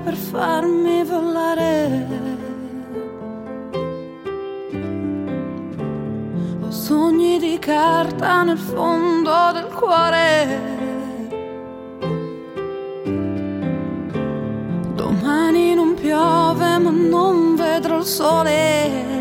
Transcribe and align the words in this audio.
per 0.00 0.14
farmi 0.14 1.04
volare. 1.04 2.06
Ho 6.62 6.70
sogni 6.70 7.38
di 7.38 7.58
carta 7.58 8.42
nel 8.42 8.58
fondo 8.58 9.52
del 9.52 9.66
cuore. 9.72 10.74
Domani 14.94 15.74
non 15.74 15.94
piove 15.94 16.78
ma 16.78 16.90
non 16.90 17.54
vedrò 17.54 17.98
il 17.98 18.04
sole. 18.04 19.15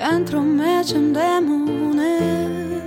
Dentro 0.00 0.40
me 0.40 0.80
c'è 0.82 0.96
un 0.96 1.12
demone, 1.12 2.84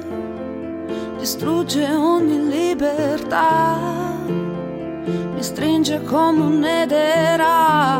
distrugge 1.20 1.86
ogni 1.94 2.50
libertà, 2.50 3.78
mi 4.26 5.44
stringe 5.44 6.02
come 6.02 6.42
un'edera, 6.42 8.00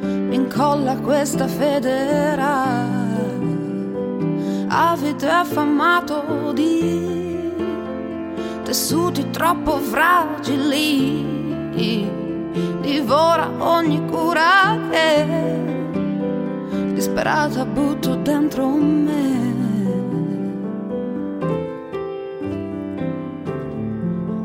mi 0.00 0.34
incolla 0.34 0.96
questa 0.96 1.46
federa, 1.46 2.86
avido 4.68 5.26
e 5.26 5.30
affamato 5.30 6.50
di 6.54 7.52
tessuti 8.62 9.28
troppo 9.28 9.76
fragili, 9.76 11.26
divora 12.80 13.50
ogni 13.58 14.02
cura 14.06 14.78
che 14.90 15.81
disperata 17.02 17.64
butto 17.64 18.14
dentro 18.14 18.68
me. 18.68 19.34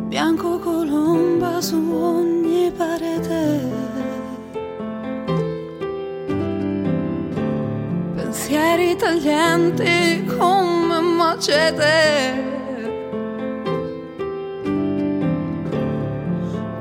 Bianco 0.08 0.58
colomba 0.58 1.62
su 1.62 1.78
ogni 1.78 2.72
parete. 2.76 3.62
Pensieri 8.16 8.96
taglienti 8.96 10.26
come 10.26 11.00
macete. 11.00 12.44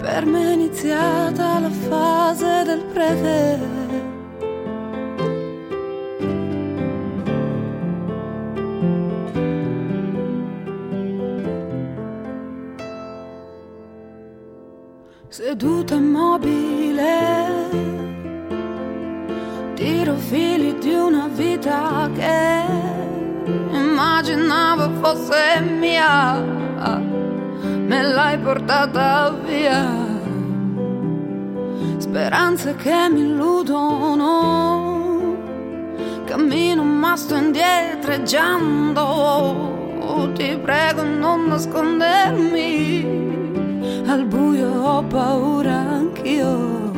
Per 0.00 0.24
me 0.24 0.40
è 0.40 0.52
iniziata 0.52 1.58
la 1.58 1.70
fase 1.70 2.62
del 2.64 2.82
prete. 2.94 3.85
Seduta 15.58 15.94
immobile, 15.94 17.70
tiro 19.74 20.14
fili 20.16 20.76
di 20.78 20.92
una 20.92 21.28
vita 21.28 22.10
che 22.14 22.62
immaginavo 23.70 24.90
fosse 25.00 25.62
mia, 25.62 26.44
me 27.86 28.02
l'hai 28.02 28.38
portata 28.38 29.34
via, 29.46 29.88
speranze 31.96 32.76
che 32.76 33.08
mi 33.10 33.20
illudono, 33.20 34.26
cammino 36.26 36.82
ma 36.82 37.16
sto 37.16 37.34
indietreggiando, 37.34 40.32
ti 40.34 40.58
prego 40.62 41.02
non 41.02 41.46
nascondermi 41.46 43.35
al 44.08 44.24
buio 44.24 44.68
ho 44.68 45.02
paura 45.02 45.74
anch'io. 45.74 46.94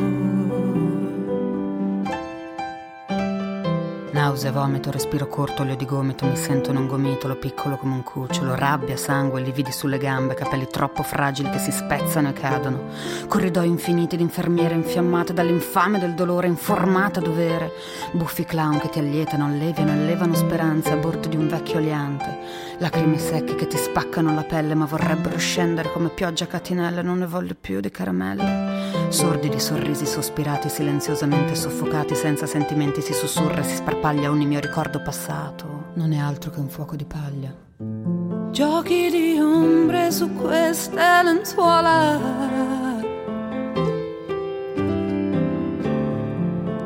Nausea, 4.11 4.51
vomito, 4.51 4.91
respiro 4.91 5.27
corto, 5.27 5.61
olio 5.61 5.75
di 5.75 5.85
gomito, 5.85 6.25
mi 6.25 6.35
sento 6.35 6.71
in 6.71 6.77
un 6.77 6.87
gomitolo 6.87 7.35
piccolo 7.35 7.77
come 7.77 7.93
un 7.93 8.03
cucciolo, 8.03 8.53
rabbia, 8.53 8.97
sangue, 8.97 9.41
lividi 9.41 9.71
sulle 9.71 9.97
gambe, 9.97 10.33
capelli 10.33 10.67
troppo 10.67 11.03
fragili 11.03 11.49
che 11.49 11.57
si 11.57 11.71
spezzano 11.71 12.29
e 12.29 12.33
cadono, 12.33 12.89
corridoi 13.27 13.67
infiniti 13.67 14.17
di 14.17 14.23
infermiere 14.23 14.75
infiammate 14.75 15.31
dall'infame 15.31 15.99
del 15.99 16.15
dolore, 16.15 16.47
informate 16.47 17.19
a 17.19 17.21
dovere, 17.21 17.71
buffi 18.11 18.43
clown 18.43 18.79
che 18.79 18.89
ti 18.89 18.99
allietano, 18.99 19.45
alleviano 19.45 19.93
e 19.93 20.05
levano 20.05 20.33
speranze 20.33 20.91
a 20.91 20.97
bordo 20.97 21.27
di 21.29 21.37
un 21.37 21.47
vecchio 21.47 21.77
aliante, 21.77 22.39
lacrime 22.79 23.17
secche 23.17 23.55
che 23.55 23.67
ti 23.67 23.77
spaccano 23.77 24.33
la 24.33 24.43
pelle 24.43 24.73
ma 24.73 24.85
vorrebbero 24.85 25.37
scendere 25.37 25.91
come 25.91 26.09
pioggia 26.09 26.45
a 26.45 26.47
catinelle, 26.47 27.01
non 27.01 27.19
ne 27.19 27.27
voglio 27.27 27.55
più 27.59 27.79
di 27.79 27.91
caramelle, 27.91 29.09
sordi 29.09 29.49
di 29.49 29.59
sorrisi 29.59 30.05
sospirati, 30.05 30.69
silenziosamente 30.69 31.55
soffocati, 31.55 32.15
senza 32.15 32.45
sentimenti 32.45 33.01
si 33.01 33.13
sussurra, 33.13 33.61
si 33.63 33.75
sparpaglia 33.75 34.29
ogni 34.29 34.45
mio 34.45 34.59
ricordo 34.59 35.01
passato, 35.01 35.91
non 35.95 36.13
è 36.13 36.17
altro 36.17 36.51
che 36.51 36.59
un 36.59 36.69
fuoco 36.69 36.95
di 36.95 37.05
paglia. 37.05 37.53
Giochi 38.51 39.09
di 39.09 39.37
ombre 39.39 40.11
su 40.11 40.33
queste 40.33 41.21
lenzuola. 41.23 42.19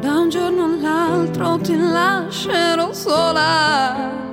Da 0.02 0.18
un 0.18 0.30
giorno 0.30 0.66
all'altro 0.66 1.60
ti 1.60 1.78
lascerò 1.78 2.92
sola. 2.92 4.33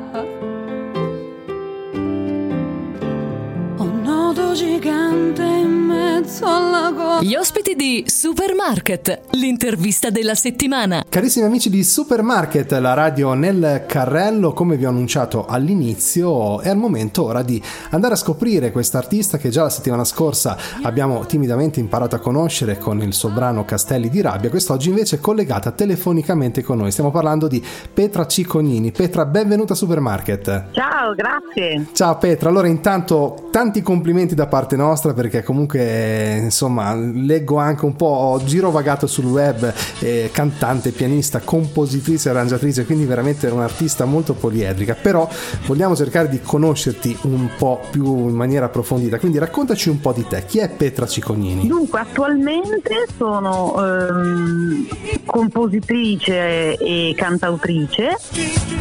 Gigante 4.55 5.43
in 5.43 5.90
mezzo 6.31 6.47
alla 6.47 6.93
gola. 6.93 7.21
Gli 7.23 7.35
ospiti 7.35 7.75
di 7.75 8.05
Supermarket, 8.07 9.23
l'intervista 9.33 10.11
della 10.11 10.37
settimana. 10.37 11.05
Carissimi 11.09 11.45
amici 11.45 11.69
di 11.69 11.83
Supermarket, 11.83 12.71
la 12.73 12.95
radio 12.95 13.35
nel 13.35 13.85
carrello, 13.87 14.53
come 14.53 14.77
vi 14.77 14.85
ho 14.85 14.91
annunciato 14.91 15.47
all'inizio, 15.47 16.61
è 16.61 16.69
al 16.69 16.77
momento 16.77 17.25
ora 17.25 17.43
di 17.43 17.61
andare 17.91 18.15
a 18.15 18.17
scoprire 18.17 18.71
quest'artista 18.71 19.39
che 19.39 19.49
già 19.49 19.63
la 19.63 19.71
settimana 19.71 20.05
scorsa 20.05 20.57
abbiamo 20.83 21.27
timidamente 21.27 21.81
imparato 21.81 22.15
a 22.15 22.21
conoscere 22.21 22.79
con 22.79 23.03
il 23.03 23.13
suo 23.13 23.31
brano 23.31 23.65
Castelli 23.65 24.09
di 24.09 24.21
Rabbia, 24.21 24.51
quest'oggi 24.51 24.89
invece 24.89 25.17
è 25.17 25.21
collegata 25.21 25.73
telefonicamente 25.73 26.63
con 26.63 26.79
noi. 26.79 26.93
Stiamo 26.93 27.11
parlando 27.11 27.49
di 27.49 27.63
Petra 27.93 28.27
Cicognini. 28.27 28.93
Petra, 28.93 29.25
benvenuta 29.27 29.73
a 29.73 29.77
Supermarket. 29.77 30.67
Ciao, 30.73 31.15
grazie. 31.15 31.87
Ciao 31.93 32.17
Petra, 32.19 32.49
allora 32.49 32.69
intanto 32.69 33.49
tanti 33.51 33.83
complimenti 33.83 34.37
da 34.37 34.47
parte 34.47 34.77
nostra 34.77 35.13
perché 35.13 35.43
comunque 35.43 36.20
insomma 36.43 36.95
leggo 36.95 37.57
anche 37.57 37.85
un 37.85 37.97
po' 37.97 38.07
ho 38.07 38.45
girovagato 38.45 39.07
sul 39.07 39.27
web, 39.27 39.73
eh, 40.01 40.31
cantante, 40.33 40.91
pianista, 40.91 41.41
compositrice, 41.41 42.31
arrangiatrice, 42.31 42.85
quindi 42.85 43.05
veramente 43.05 43.47
un 43.49 43.61
artista 43.61 44.05
molto 44.05 44.35
poliedrica, 44.35 44.95
però 44.95 45.29
vogliamo 45.67 45.97
cercare 45.97 46.29
di 46.29 46.41
conoscerti 46.41 47.17
un 47.23 47.51
po' 47.57 47.81
più 47.91 48.29
in 48.29 48.35
maniera 48.35 48.67
approfondita, 48.67 49.19
quindi 49.19 49.39
raccontaci 49.39 49.89
un 49.89 50.01
po' 50.01 50.13
di 50.13 50.27
te, 50.29 50.45
chi 50.47 50.59
è 50.59 50.69
Petra 50.69 51.07
Cicognini? 51.07 51.67
Dunque, 51.67 52.01
attualmente 52.01 53.07
sono 53.17 53.75
ehm, 53.77 54.87
compositrice 55.25 56.77
e 56.77 57.15
cantautrice 57.17 58.17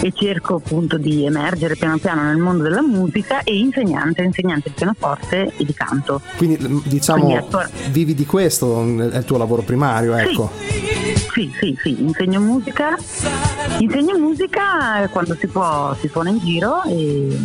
e 0.02 0.12
cerco 0.14 0.56
appunto 0.56 0.98
di 0.98 1.26
emergere 1.26 1.76
piano 1.76 1.98
piano 1.98 2.24
nel 2.24 2.38
mondo 2.38 2.64
della 2.64 2.82
musica 2.82 3.44
e 3.44 3.58
insegnante, 3.58 4.24
insegnante 4.24 4.70
di 4.70 4.76
pianoforte 4.76 5.54
e 5.58 5.66
di 5.66 5.74
canto. 5.74 6.22
Quindi 6.38 6.82
diciamo 6.86 7.29
Vivi 7.92 8.14
di 8.16 8.26
questo 8.26 8.82
è 8.82 9.18
il 9.18 9.24
tuo 9.26 9.38
lavoro 9.38 9.62
primario, 9.62 10.16
ecco. 10.16 10.50
Sì, 11.34 11.52
sì, 11.60 11.78
sì, 11.82 12.02
insegno 12.02 12.40
musica, 12.40 12.98
insegno 13.80 14.18
musica 14.18 15.08
quando 15.12 15.36
si 15.40 15.48
può, 15.48 15.96
si 16.00 16.08
suona 16.08 16.30
in 16.30 16.40
giro 16.40 16.84
e 16.84 17.38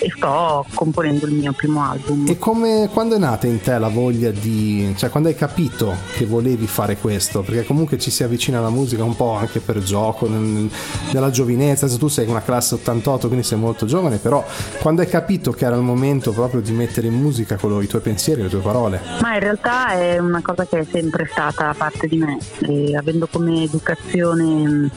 e 0.00 0.10
sto 0.16 0.64
componendo 0.74 1.26
il 1.26 1.34
mio 1.34 1.52
primo 1.52 1.84
album. 1.84 2.26
E 2.26 2.38
come, 2.38 2.88
quando 2.92 3.16
è 3.16 3.18
nata 3.18 3.46
in 3.46 3.60
te 3.60 3.76
la 3.78 3.88
voglia 3.88 4.30
di, 4.30 4.94
cioè 4.96 5.10
quando 5.10 5.28
hai 5.28 5.34
capito 5.34 5.94
che 6.14 6.24
volevi 6.24 6.66
fare 6.66 6.96
questo? 6.96 7.42
Perché 7.42 7.64
comunque 7.64 7.98
ci 7.98 8.10
si 8.10 8.24
avvicina 8.24 8.58
alla 8.58 8.70
musica 8.70 9.04
un 9.04 9.14
po' 9.14 9.34
anche 9.34 9.60
per 9.60 9.82
gioco, 9.82 10.26
nel, 10.26 10.70
nella 11.12 11.30
giovinezza, 11.30 11.84
adesso 11.84 11.98
tu 11.98 12.08
sei 12.08 12.26
una 12.26 12.42
classe 12.42 12.74
88 12.76 13.26
quindi 13.26 13.44
sei 13.44 13.58
molto 13.58 13.84
giovane, 13.84 14.16
però 14.16 14.44
quando 14.80 15.02
hai 15.02 15.06
capito 15.06 15.52
che 15.52 15.66
era 15.66 15.76
il 15.76 15.82
momento 15.82 16.32
proprio 16.32 16.62
di 16.62 16.72
mettere 16.72 17.08
in 17.08 17.14
musica 17.14 17.56
quello, 17.56 17.82
i 17.82 17.86
tuoi 17.86 18.00
pensieri, 18.00 18.42
le 18.42 18.48
tue 18.48 18.60
parole? 18.60 19.00
Ma 19.20 19.34
in 19.34 19.40
realtà 19.40 19.92
è 19.92 20.18
una 20.18 20.40
cosa 20.40 20.66
che 20.66 20.78
è 20.78 20.86
sempre 20.90 21.28
stata 21.30 21.74
parte 21.76 22.06
di 22.06 22.16
me, 22.16 22.38
e 22.60 22.96
avendo 22.96 23.28
come 23.30 23.64
educazione 23.64 24.90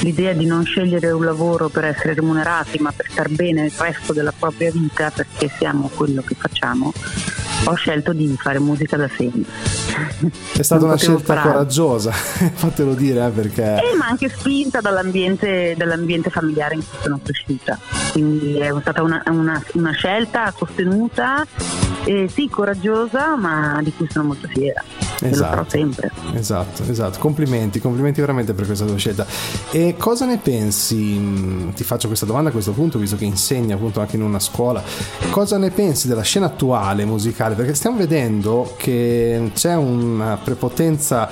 l'idea 0.00 0.32
di 0.32 0.46
non 0.46 0.64
scegliere 0.64 1.10
un 1.10 1.24
lavoro 1.24 1.68
per 1.68 1.84
essere 1.84 2.14
remunerati 2.14 2.78
ma 2.78 2.92
per 2.92 3.06
star 3.10 3.28
bene 3.28 3.66
il 3.66 3.72
resto 3.76 4.12
della 4.12 4.30
propria 4.30 4.45
vita 4.56 5.10
perché 5.10 5.50
siamo 5.58 5.90
quello 5.94 6.22
che 6.22 6.34
facciamo 6.34 6.92
ho 7.64 7.74
scelto 7.74 8.12
di 8.12 8.36
fare 8.38 8.58
musica 8.58 8.96
da 8.96 9.08
sempre. 9.08 9.50
È 10.52 10.62
stata 10.62 10.84
una 10.84 10.96
scelta 10.96 11.18
sparare. 11.18 11.50
coraggiosa, 11.50 12.12
fatelo 12.12 12.94
dire, 12.94 13.26
eh, 13.26 13.30
perché... 13.30 13.62
Eh, 13.62 13.96
ma 13.96 14.06
anche 14.06 14.28
spinta 14.28 14.80
dall'ambiente, 14.80 15.74
dall'ambiente, 15.76 16.30
familiare 16.30 16.74
in 16.74 16.80
cui 16.86 16.98
sono 17.00 17.20
cresciuta. 17.22 17.78
Quindi 18.12 18.58
è 18.58 18.72
stata 18.80 19.02
una, 19.02 19.22
una, 19.26 19.62
una 19.72 19.92
scelta 19.92 20.52
sostenuta, 20.56 21.44
eh, 22.04 22.28
sì, 22.32 22.48
coraggiosa, 22.48 23.36
ma 23.36 23.80
di 23.82 23.92
cui 23.92 24.06
sono 24.10 24.26
molto 24.26 24.48
fiera. 24.48 24.82
Esatto, 25.20 25.70
sempre. 25.70 26.10
esatto, 26.34 26.82
esatto. 26.88 27.18
Complimenti, 27.18 27.80
complimenti 27.80 28.20
veramente 28.20 28.52
per 28.52 28.66
questa 28.66 28.84
tua 28.84 28.96
scelta. 28.96 29.26
E 29.70 29.94
cosa 29.96 30.26
ne 30.26 30.38
pensi? 30.38 31.72
Ti 31.74 31.84
faccio 31.84 32.06
questa 32.06 32.26
domanda 32.26 32.50
a 32.50 32.52
questo 32.52 32.72
punto, 32.72 32.98
visto 32.98 33.16
che 33.16 33.24
insegni 33.24 33.72
appunto 33.72 34.00
anche 34.00 34.16
in 34.16 34.22
una 34.22 34.38
scuola. 34.38 34.82
Cosa 35.30 35.58
ne 35.58 35.70
pensi 35.70 36.08
della 36.08 36.22
scena 36.22 36.46
attuale 36.46 37.04
musicale? 37.04 37.54
Perché 37.54 37.74
stiamo 37.74 37.96
vedendo 37.96 38.74
che 38.76 39.50
c'è 39.54 39.74
una 39.74 40.38
prepotenza 40.42 41.28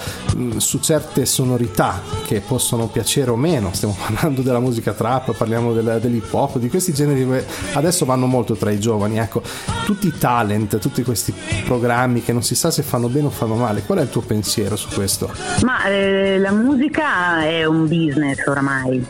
su 0.56 0.78
certe 0.80 1.26
sonorità 1.26 2.00
che 2.24 2.40
possono 2.40 2.86
piacere 2.88 3.30
o 3.30 3.36
meno. 3.36 3.70
Stiamo 3.72 3.96
parlando 4.00 4.42
della 4.42 4.60
musica 4.60 4.92
trap, 4.92 5.34
parliamo 5.34 5.72
del, 5.72 5.98
dell'hip 6.00 6.32
hop, 6.32 6.58
di 6.58 6.68
questi 6.68 6.92
generi 6.92 7.26
che 7.26 7.44
adesso 7.74 8.04
vanno 8.04 8.26
molto 8.26 8.54
tra 8.54 8.70
i 8.70 8.78
giovani. 8.78 9.18
Ecco, 9.18 9.42
tutti 9.84 10.06
i 10.06 10.12
talent, 10.18 10.78
tutti 10.78 11.02
questi 11.02 11.34
programmi 11.64 12.22
che 12.22 12.32
non 12.32 12.42
si 12.42 12.54
sa 12.54 12.70
se 12.70 12.82
fanno 12.82 13.08
bene 13.08 13.26
o 13.26 13.30
fanno 13.30 13.54
male. 13.54 13.73
Qual 13.82 13.98
è 13.98 14.02
il 14.02 14.10
tuo 14.10 14.22
pensiero 14.22 14.76
su 14.76 14.88
questo? 14.88 15.32
Ma 15.62 15.84
eh, 15.86 16.38
la 16.38 16.52
musica 16.52 17.42
è 17.42 17.64
un 17.64 17.86
business 17.86 18.46
oramai 18.46 19.04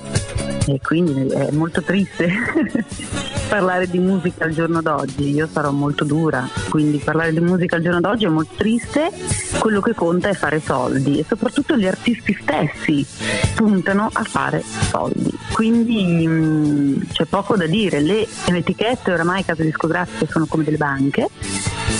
e 0.66 0.80
quindi 0.82 1.28
è 1.32 1.50
molto 1.50 1.82
triste 1.82 2.30
parlare 3.48 3.88
di 3.88 3.98
musica 3.98 4.44
al 4.44 4.52
giorno 4.52 4.80
d'oggi, 4.80 5.30
io 5.30 5.48
sarò 5.50 5.70
molto 5.70 6.04
dura, 6.04 6.48
quindi 6.70 6.98
parlare 6.98 7.32
di 7.32 7.40
musica 7.40 7.76
al 7.76 7.82
giorno 7.82 8.00
d'oggi 8.00 8.24
è 8.24 8.28
molto 8.28 8.54
triste, 8.56 9.10
quello 9.58 9.80
che 9.80 9.94
conta 9.94 10.28
è 10.28 10.34
fare 10.34 10.60
soldi 10.60 11.18
e 11.18 11.24
soprattutto 11.28 11.76
gli 11.76 11.86
artisti 11.86 12.36
stessi 12.40 13.06
puntano 13.54 14.08
a 14.12 14.24
fare 14.24 14.62
soldi, 14.90 15.30
quindi 15.52 16.26
mh, 16.26 16.32
mm, 16.32 17.02
c'è 17.12 17.26
poco 17.26 17.56
da 17.56 17.66
dire, 17.66 18.00
le, 18.00 18.26
le 18.46 18.56
etichette 18.58 19.12
oramai 19.12 19.44
case 19.44 19.62
discografiche 19.62 20.26
sono 20.26 20.46
come 20.46 20.64
delle 20.64 20.78
banche, 20.78 21.28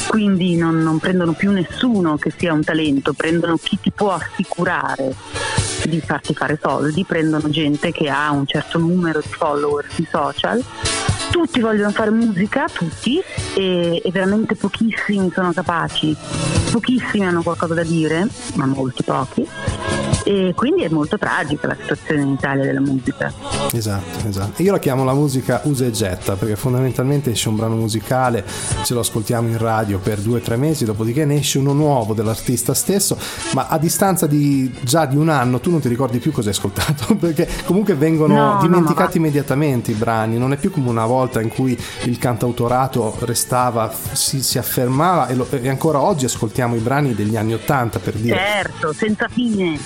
quindi 0.08 0.56
non, 0.56 0.82
non 0.82 0.98
prendono 0.98 1.32
più 1.32 1.50
nessuno 1.50 2.16
che 2.16 2.32
sia 2.36 2.52
un 2.52 2.62
talento, 2.62 3.12
prendono 3.12 3.56
chi 3.56 3.78
ti 3.80 3.90
può 3.90 4.12
assicurare 4.12 5.14
di 5.84 6.00
farti 6.00 6.34
fare 6.34 6.58
soldi, 6.60 7.04
prendono 7.04 7.48
gente 7.50 7.92
che 7.92 8.08
ha 8.08 8.30
un 8.30 8.46
certo 8.46 8.78
numero 8.78 9.20
di 9.20 9.28
follower 9.28 9.86
sui 9.90 10.06
social. 10.10 10.62
Tutti 11.30 11.60
vogliono 11.60 11.90
fare 11.90 12.10
musica, 12.10 12.66
tutti, 12.72 13.20
e, 13.54 14.00
e 14.04 14.10
veramente 14.12 14.54
pochissimi 14.54 15.30
sono 15.34 15.52
capaci, 15.52 16.16
pochissimi 16.70 17.26
hanno 17.26 17.42
qualcosa 17.42 17.74
da 17.74 17.82
dire, 17.82 18.26
ma 18.54 18.66
molti 18.66 19.02
pochi 19.02 20.03
e 20.24 20.52
quindi 20.56 20.82
è 20.82 20.88
molto 20.88 21.18
tragica 21.18 21.66
la 21.68 21.76
situazione 21.78 22.22
in 22.22 22.30
Italia 22.30 22.64
della 22.64 22.80
musica. 22.80 23.32
Esatto, 23.72 24.26
esatto. 24.26 24.62
Io 24.62 24.72
la 24.72 24.78
chiamo 24.78 25.04
la 25.04 25.12
musica 25.12 25.60
usa 25.64 25.84
e 25.84 25.90
getta 25.90 26.34
perché 26.34 26.56
fondamentalmente 26.56 27.30
esce 27.30 27.48
un 27.48 27.56
brano 27.56 27.76
musicale, 27.76 28.44
ce 28.82 28.94
lo 28.94 29.00
ascoltiamo 29.00 29.48
in 29.48 29.58
radio 29.58 29.98
per 29.98 30.18
due 30.20 30.38
o 30.38 30.42
tre 30.42 30.56
mesi, 30.56 30.84
dopodiché 30.84 31.24
ne 31.24 31.36
esce 31.36 31.58
uno 31.58 31.72
nuovo 31.72 32.14
dell'artista 32.14 32.72
stesso, 32.72 33.18
ma 33.52 33.68
a 33.68 33.78
distanza 33.78 34.26
di 34.26 34.72
già 34.82 35.04
di 35.04 35.16
un 35.16 35.28
anno 35.28 35.60
tu 35.60 35.70
non 35.70 35.80
ti 35.80 35.88
ricordi 35.88 36.18
più 36.18 36.32
cosa 36.32 36.48
hai 36.48 36.54
ascoltato 36.54 37.14
perché 37.20 37.46
comunque 37.64 37.94
vengono 37.94 38.34
no, 38.34 38.58
dimenticati 38.60 39.18
no, 39.18 39.26
immediatamente 39.26 39.90
i 39.90 39.94
brani, 39.94 40.38
non 40.38 40.52
è 40.52 40.56
più 40.56 40.70
come 40.70 40.88
una 40.88 41.06
volta 41.06 41.42
in 41.42 41.50
cui 41.50 41.78
il 42.04 42.18
cantautorato 42.18 43.16
restava, 43.20 43.92
si, 44.12 44.42
si 44.42 44.56
affermava 44.56 45.28
e, 45.28 45.34
lo, 45.34 45.46
e 45.50 45.68
ancora 45.68 46.00
oggi 46.00 46.24
ascoltiamo 46.24 46.74
i 46.74 46.80
brani 46.80 47.14
degli 47.14 47.36
anni 47.36 47.52
Ottanta 47.52 47.98
per 47.98 48.14
dire. 48.14 48.36
Certo, 48.36 48.92
senza 48.94 49.28
fine 49.28 49.78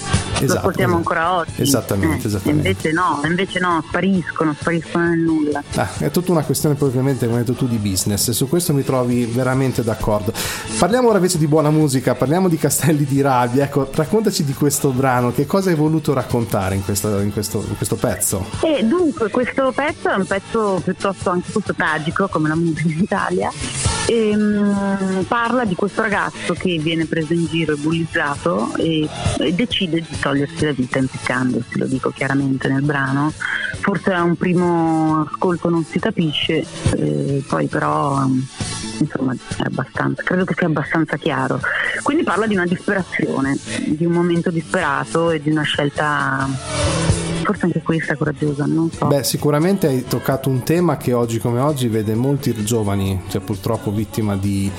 esatto, 0.45 0.53
lo 0.53 0.59
ascoltiamo 0.59 0.99
esatto. 0.99 1.15
ancora 1.15 1.37
oggi. 1.37 1.63
Esattamente, 1.63 2.25
eh, 2.25 2.27
esattamente. 2.27 2.69
Invece 2.69 2.93
no, 2.93 3.21
invece 3.25 3.59
no, 3.59 3.85
spariscono, 3.87 4.55
spariscono 4.59 5.09
nel 5.09 5.19
nulla. 5.19 5.63
Ah, 5.75 5.89
è 5.99 6.11
tutta 6.11 6.33
una 6.33 6.43
questione 6.43 6.75
probabilmente, 6.75 7.27
come 7.27 7.39
hai 7.39 7.45
detto 7.45 7.57
tu, 7.57 7.69
di 7.69 7.79
business 7.79 8.29
e 8.29 8.33
su 8.33 8.49
questo 8.49 8.73
mi 8.73 8.85
trovi 8.85 9.25
veramente 9.25 9.83
d'accordo. 9.83 10.33
Parliamo 10.79 11.09
ora 11.09 11.17
invece 11.17 11.39
di 11.39 11.47
buona 11.47 11.71
musica, 11.71 12.15
parliamo 12.15 12.49
di 12.49 12.57
Castelli 12.57 13.05
di 13.05 13.21
Rabbia. 13.21 13.65
Ecco, 13.65 13.89
raccontaci 13.93 14.45
di 14.45 14.55
questo 14.55 14.91
brano, 14.91 15.33
che 15.33 15.47
cosa 15.47 15.71
hai 15.71 15.77
voluto 15.77 16.13
raccontare 16.13 16.75
in, 16.75 16.85
questa, 16.85 17.21
in, 17.21 17.33
questo, 17.33 17.65
in 17.67 17.77
questo, 17.77 17.97
pezzo? 17.97 18.47
E 18.63 18.85
dunque, 18.85 19.31
questo 19.31 19.73
pezzo 19.75 20.11
è 20.11 20.15
un 20.15 20.27
pezzo 20.27 20.81
piuttosto 20.83 21.31
anche 21.31 21.53
tragico, 21.77 22.29
come 22.29 22.49
la 22.49 22.57
musica 22.57 22.89
in 22.89 22.99
Italia. 22.99 23.51
E, 24.11 24.35
um, 24.35 25.23
parla 25.29 25.67
di 25.67 25.75
questo 25.75 26.01
ragazzo 26.01 26.55
che 26.55 26.79
viene 26.79 27.05
preso 27.05 27.35
in 27.35 27.45
giro 27.45 27.75
e 27.75 27.77
bullizzato 27.77 28.75
e, 28.77 29.07
e 29.39 29.53
decide 29.53 30.01
di 30.01 30.19
togliersi 30.19 30.65
la 30.65 30.73
vita 30.73 30.99
impiccandosi, 30.99 31.77
lo 31.79 31.85
dico 31.85 32.09
chiaramente 32.09 32.69
nel 32.69 32.81
brano. 32.81 33.31
Forse 33.81 34.15
a 34.15 34.23
un 34.23 34.35
primo 34.37 35.29
ascolto 35.31 35.69
non 35.69 35.85
si 35.85 35.99
capisce, 35.99 36.65
eh, 36.97 37.45
poi 37.47 37.67
però 37.67 38.27
insomma 38.99 39.35
è 39.35 39.63
abbastanza, 39.65 40.23
credo 40.23 40.47
che 40.47 40.55
sia 40.57 40.69
abbastanza 40.69 41.19
chiaro. 41.19 41.61
Quindi 42.03 42.23
parla 42.23 42.47
di 42.47 42.55
una 42.55 42.67
disperazione, 42.67 43.59
di 43.85 44.07
un 44.07 44.13
momento 44.13 44.51
disperato 44.51 45.31
e 45.31 45.43
di 45.43 45.51
una 45.51 45.65
scelta 45.65 46.49
forse 47.49 47.65
anche 47.65 47.81
questa 47.81 48.15
coraggiosa, 48.15 48.67
non 48.67 48.91
so. 48.91 49.07
Beh, 49.07 49.25
sicuramente 49.25 49.87
hai 49.87 50.05
toccato 50.05 50.51
un 50.51 50.63
tema 50.65 50.99
che 50.99 51.15
oggi 51.15 51.39
come 51.39 51.61
oggi 51.61 51.89
vede 51.89 52.15
molti 52.15 52.53
giovani, 52.63 53.23
cioè 53.29 53.41
purtroppo 53.41 53.91
vittima 53.91 54.37
di... 54.37 54.71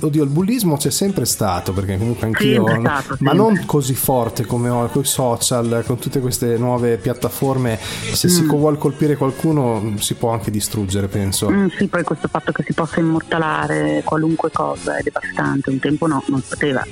Oddio, 0.00 0.22
il 0.22 0.30
bullismo 0.30 0.76
c'è 0.76 0.90
sempre 0.90 1.24
stato, 1.24 1.72
perché 1.72 1.98
comunque 1.98 2.26
anch'io... 2.26 2.64
Stato, 2.78 3.16
ma 3.20 3.32
non 3.32 3.64
così 3.66 3.94
forte 3.94 4.46
come 4.46 4.68
ho, 4.68 4.86
con 4.86 5.02
i 5.02 5.04
social, 5.04 5.82
con 5.84 5.98
tutte 5.98 6.20
queste 6.20 6.56
nuove 6.58 6.96
piattaforme, 6.98 7.76
se 8.12 8.28
mm. 8.28 8.30
si 8.30 8.42
vuole 8.44 8.78
colpire 8.78 9.16
qualcuno 9.16 9.94
si 9.98 10.14
può 10.14 10.30
anche 10.30 10.52
distruggere, 10.52 11.08
penso. 11.08 11.50
Mm, 11.50 11.66
sì, 11.76 11.88
poi 11.88 12.04
questo 12.04 12.28
fatto 12.28 12.52
che 12.52 12.62
si 12.64 12.72
possa 12.72 13.00
immortalare 13.00 14.02
qualunque 14.04 14.52
cosa 14.52 14.96
è 14.96 15.02
devastante, 15.02 15.70
un 15.70 15.80
tempo 15.80 16.06
no, 16.06 16.22
non 16.28 16.40
si 16.40 16.50
poteva. 16.50 16.84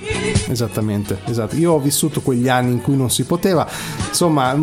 Esattamente, 0.48 1.20
esatto. 1.26 1.54
Io 1.54 1.72
ho 1.72 1.78
vissuto 1.78 2.20
quegli 2.20 2.48
anni 2.48 2.72
in 2.72 2.82
cui 2.82 2.96
non 2.96 3.10
si 3.10 3.22
poteva, 3.22 3.64
insomma... 4.08 4.54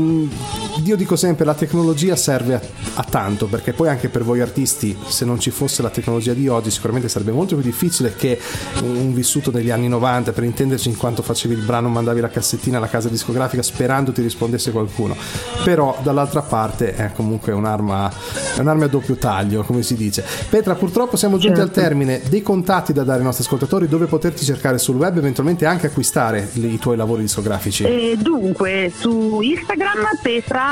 Mm, 0.00 0.69
io 0.84 0.96
dico 0.96 1.16
sempre 1.16 1.44
la 1.44 1.54
tecnologia 1.54 2.16
serve 2.16 2.54
a, 2.54 2.60
a, 2.94 3.04
tanto 3.04 3.46
perché 3.46 3.72
poi 3.72 3.88
anche 3.88 4.08
per 4.08 4.22
voi 4.22 4.40
artisti 4.40 4.96
se 5.06 5.24
non 5.24 5.38
ci 5.38 5.50
fosse 5.50 5.82
la 5.82 5.90
tecnologia 5.90 6.32
di 6.32 6.48
oggi 6.48 6.70
sicuramente 6.70 7.08
sarebbe 7.08 7.32
molto 7.32 7.54
più 7.54 7.64
difficile 7.64 8.14
che 8.14 8.38
un 8.82 9.12
vissuto 9.12 9.50
degli 9.50 9.70
anni 9.70 9.88
90 9.88 10.32
per 10.32 10.44
intenderci 10.44 10.88
in 10.88 10.96
quanto 10.96 11.22
facevi 11.22 11.54
il 11.54 11.62
brano 11.62 11.88
mandavi 11.88 12.20
la 12.20 12.28
cassettina 12.28 12.78
alla 12.78 12.88
casa 12.88 13.08
discografica 13.08 13.62
sperando 13.62 14.12
ti 14.12 14.22
rispondesse 14.22 14.70
qualcuno. 14.70 15.16
Però 15.64 15.98
dall'altra 16.02 16.42
parte 16.42 16.94
è 16.94 17.12
comunque 17.12 17.52
un'arma, 17.52 18.10
è 18.56 18.60
un'arma 18.60 18.84
a 18.84 18.88
doppio 18.88 19.16
taglio 19.16 19.62
come 19.62 19.82
si 19.82 19.94
dice. 19.94 20.24
Petra 20.48 20.74
purtroppo 20.74 21.16
siamo 21.16 21.38
giunti 21.38 21.58
certo. 21.58 21.78
al 21.78 21.84
termine 21.84 22.20
dei 22.28 22.42
contatti 22.42 22.92
da 22.92 23.02
dare 23.02 23.18
ai 23.18 23.24
nostri 23.24 23.44
ascoltatori 23.44 23.88
dove 23.88 24.06
poterti 24.06 24.44
cercare 24.44 24.78
sul 24.78 24.96
web 24.96 25.16
eventualmente 25.16 25.66
anche 25.66 25.86
acquistare 25.86 26.48
i 26.54 26.78
tuoi 26.78 26.96
lavori 26.96 27.22
discografici. 27.22 27.84
Eh, 27.84 28.16
dunque 28.18 28.92
su 28.94 29.40
Instagram 29.40 29.80
Instagram 29.80 30.06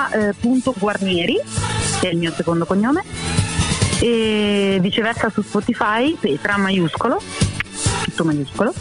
eh, 0.06 0.34
che 2.00 2.08
è 2.08 2.12
il 2.12 2.18
mio 2.18 2.32
secondo 2.32 2.64
cognome, 2.64 3.02
e 4.00 4.78
viceversa 4.80 5.28
su 5.28 5.42
Spotify 5.42 6.16
Petra 6.18 6.56
maiuscolo, 6.56 7.20
tutto 8.04 8.24
maiuscolo 8.24 8.72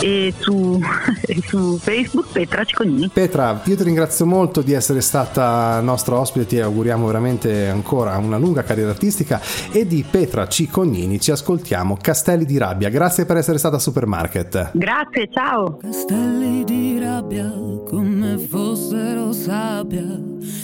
e 0.00 0.32
su, 0.38 0.80
su, 1.46 1.78
Facebook 1.78 2.28
Petra 2.32 2.64
Cicognini. 2.64 3.08
Petra, 3.12 3.60
io 3.64 3.76
ti 3.76 3.82
ringrazio 3.82 4.26
molto 4.26 4.62
di 4.62 4.72
essere 4.72 5.00
stata 5.00 5.80
nostra 5.80 6.18
ospite, 6.18 6.46
ti 6.46 6.60
auguriamo 6.60 7.06
veramente 7.06 7.68
ancora 7.68 8.16
una 8.16 8.38
lunga 8.38 8.62
carriera 8.62 8.90
artistica 8.90 9.40
e 9.70 9.86
di 9.86 10.04
Petra 10.08 10.48
Cicognini 10.48 11.20
ci 11.20 11.30
ascoltiamo 11.30 11.96
Castelli 12.00 12.44
di 12.44 12.58
Rabbia. 12.58 12.88
Grazie 12.88 13.24
per 13.24 13.36
essere 13.36 13.58
stata 13.58 13.76
a 13.76 13.78
Supermarket. 13.80 14.70
Grazie, 14.74 15.28
ciao. 15.30 15.76
Castelli 15.76 16.64
di 16.64 16.98
rabbia 16.98 17.52
come 17.88 18.38
fossero 18.38 19.32
sabbia, 19.32 20.04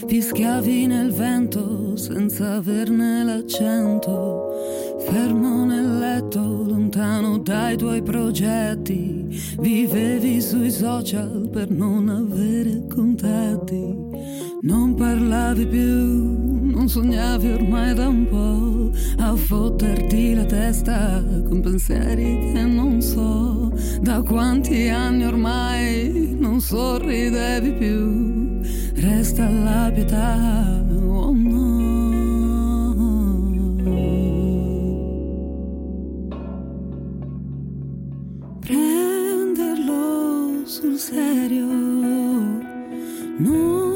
fischiavi 0.06 0.86
nel 0.86 1.12
vento 1.12 1.96
senza 1.96 2.54
averne 2.54 3.24
l'accento 3.24 4.85
Fermo 4.98 5.64
nel 5.64 5.98
letto, 5.98 6.40
lontano 6.40 7.38
dai 7.38 7.76
tuoi 7.76 8.02
progetti, 8.02 9.26
vivevi 9.58 10.40
sui 10.40 10.70
social 10.70 11.48
per 11.52 11.70
non 11.70 12.08
avere 12.08 12.86
contatti. 12.88 13.94
Non 14.62 14.94
parlavi 14.94 15.66
più, 15.66 16.70
non 16.72 16.88
sognavi 16.88 17.48
ormai 17.50 17.94
da 17.94 18.08
un 18.08 18.26
po' 18.28 18.90
a 19.22 19.36
fotterti 19.36 20.34
la 20.34 20.44
testa 20.44 21.22
con 21.48 21.60
pensieri 21.60 22.52
che 22.52 22.62
non 22.64 23.00
so 23.00 23.72
da 24.00 24.22
quanti 24.22 24.88
anni 24.88 25.24
ormai 25.24 26.36
non 26.38 26.60
sorridevi 26.60 27.72
più. 27.72 28.60
Resta 28.94 29.48
la 29.48 29.90
pietà, 29.94 30.84
oh 31.06 31.32
no. 31.32 31.75
Sul 40.76 40.98
serio. 40.98 41.64
Non 43.38 43.95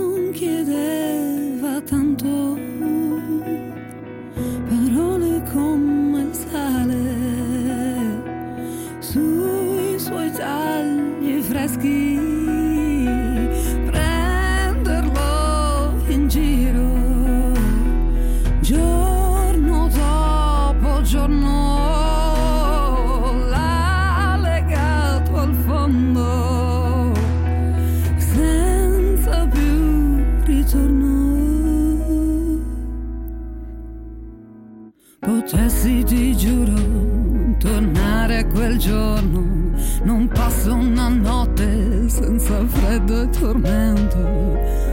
tormento. 43.40 44.18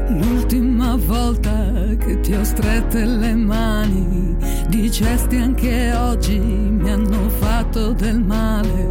L'ultima 0.08 0.96
volta 0.96 1.74
che 2.00 2.20
ti 2.22 2.34
ho 2.34 2.44
strette 2.44 3.04
le 3.04 3.36
mani 3.36 4.36
dicesti 4.70 5.36
anche 5.36 5.94
oggi 5.94 6.39
mi 6.39 6.89
hanno 6.89 7.30
fatto 7.30 7.92
del 7.92 8.22
male. 8.24 8.88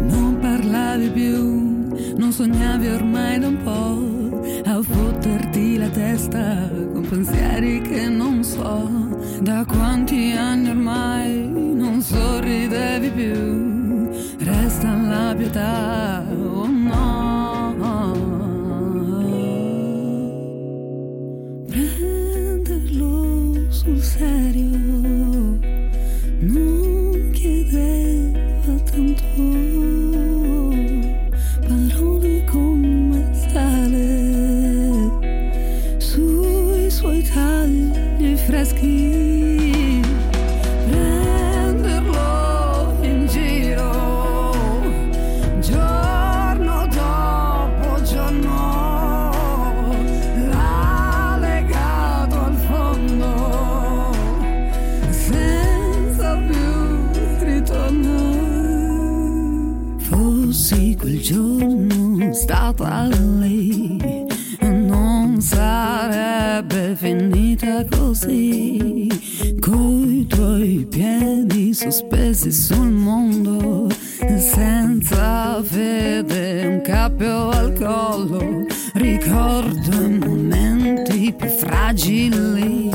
Non 0.00 0.38
parlavi 0.40 1.10
più 1.10 1.76
non 2.16 2.32
sognavi 2.32 2.88
ormai 2.88 3.38
da 3.38 3.48
un 3.48 3.62
po' 3.62 4.70
a 4.70 4.82
fotterti 4.82 5.76
la 5.78 5.88
testa 5.88 6.68
con 6.92 7.06
pensieri 7.08 7.80
che 7.80 8.08
non 8.08 8.44
so. 8.44 8.88
Da 9.40 9.64
quanti 9.64 10.32
anni 10.32 10.70
ormai 10.70 11.48
non 11.48 12.00
sorridevi 12.00 13.10
più 13.10 14.08
resta 14.38 14.94
la 14.94 15.34
pietà 15.36 16.07
sarebbe 66.58 66.96
finita 66.96 67.84
così, 67.88 69.06
coi 69.60 70.26
tuoi 70.26 70.86
piedi 70.90 71.72
sospesi 71.72 72.50
sul 72.50 72.90
mondo, 72.90 73.86
senza 74.36 75.62
fede, 75.62 76.66
un 76.66 76.80
cappio 76.82 77.50
al 77.50 77.72
collo, 77.74 78.66
ricordo 78.94 80.04
i 80.04 80.18
momenti 80.18 81.32
più 81.32 81.48
fragili, 81.48 82.90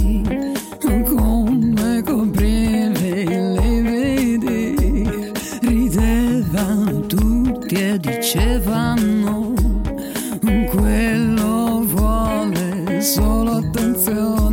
come 1.06 2.02
coprire 2.04 3.24
le 3.24 3.82
vedi, 3.82 4.76
ridevano 5.62 7.00
tutti 7.06 7.76
e 7.76 7.98
dicevano 7.98 9.54
quello 10.76 11.84
vuole 11.86 13.02
solo 13.02 13.43
through 14.14 14.53